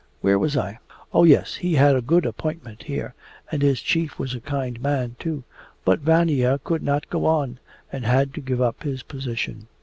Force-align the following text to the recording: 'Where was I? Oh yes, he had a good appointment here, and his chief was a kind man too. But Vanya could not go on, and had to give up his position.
'Where 0.21 0.39
was 0.39 0.57
I? 0.57 0.79
Oh 1.13 1.25
yes, 1.25 1.53
he 1.53 1.75
had 1.75 1.95
a 1.95 2.01
good 2.01 2.25
appointment 2.25 2.81
here, 2.81 3.13
and 3.51 3.61
his 3.61 3.79
chief 3.83 4.17
was 4.17 4.33
a 4.33 4.39
kind 4.39 4.81
man 4.81 5.15
too. 5.19 5.43
But 5.85 5.99
Vanya 5.99 6.59
could 6.63 6.81
not 6.81 7.07
go 7.11 7.27
on, 7.27 7.59
and 7.91 8.03
had 8.03 8.33
to 8.33 8.41
give 8.41 8.61
up 8.63 8.81
his 8.81 9.03
position. 9.03 9.67